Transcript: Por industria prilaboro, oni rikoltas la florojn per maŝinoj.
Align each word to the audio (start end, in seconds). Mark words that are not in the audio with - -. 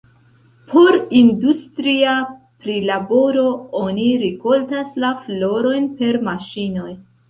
Por 0.69 0.95
industria 1.23 2.15
prilaboro, 2.63 3.47
oni 3.83 4.09
rikoltas 4.25 5.01
la 5.07 5.17
florojn 5.29 5.91
per 6.03 6.25
maŝinoj. 6.31 6.95